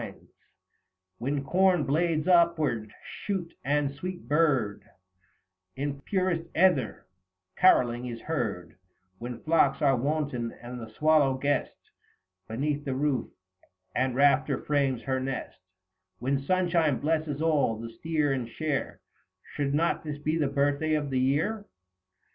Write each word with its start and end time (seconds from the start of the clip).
THE 0.01 0.07
FASTI. 0.07 0.15
7 0.21 0.27
When 1.19 1.43
corn 1.43 1.83
blades 1.83 2.27
upward 2.27 2.91
shoot 3.03 3.53
and 3.63 3.87
the 3.91 3.93
sweet 3.93 4.27
bird, 4.27 4.81
In 5.75 6.01
purest 6.01 6.47
ether, 6.57 7.05
carolling 7.55 8.07
is 8.07 8.21
heard; 8.21 8.79
When 9.19 9.43
flocks 9.43 9.79
are 9.79 9.95
wanton, 9.95 10.53
and 10.59 10.79
the 10.81 10.89
swallow 10.89 11.35
guest 11.35 11.77
165 12.47 12.47
Beneath 12.47 12.83
the 12.83 12.95
roof 12.95 13.27
and 13.93 14.15
rafter 14.15 14.63
frames 14.63 15.03
her 15.03 15.19
nest; 15.19 15.59
When 16.17 16.39
sunshine 16.39 16.99
blesses 16.99 17.39
all, 17.39 17.77
the 17.77 17.91
steer 17.91 18.33
and 18.33 18.49
share, 18.49 19.01
Should 19.53 19.75
not 19.75 20.03
this 20.03 20.17
be 20.17 20.35
the 20.35 20.47
birthday 20.47 20.95
of 20.95 21.11
the 21.11 21.19
year 21.19 21.67